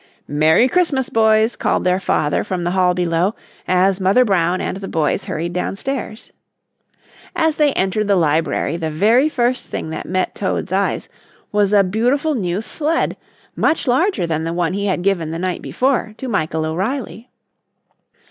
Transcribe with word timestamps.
"Merry 0.27 0.67
Christmas, 0.67 1.09
boys," 1.09 1.55
called 1.55 1.83
their 1.83 1.99
father 1.99 2.43
from 2.43 2.63
the 2.63 2.71
hall 2.71 2.95
below, 2.95 3.35
as 3.67 3.99
Mother 4.01 4.25
Brown 4.25 4.59
and 4.59 4.77
the 4.77 4.87
boys 4.87 5.25
hurried 5.25 5.53
downstairs. 5.53 6.33
As 7.35 7.57
they 7.57 7.71
entered 7.73 8.07
the 8.07 8.15
library 8.15 8.77
the 8.77 8.89
very 8.89 9.29
first 9.29 9.65
thing 9.65 9.91
that 9.91 10.07
met 10.07 10.33
Toad's 10.33 10.71
eyes 10.71 11.07
was 11.51 11.71
a 11.71 11.83
beautiful 11.83 12.33
new 12.33 12.63
sled, 12.63 13.15
much 13.55 13.85
larger 13.85 14.25
than 14.25 14.43
the 14.43 14.53
one 14.53 14.73
he 14.73 14.87
had 14.87 15.03
given 15.03 15.29
the 15.29 15.37
night 15.37 15.61
before 15.61 16.15
to 16.17 16.27
Michael 16.27 16.65
O'Reilly. 16.65 17.29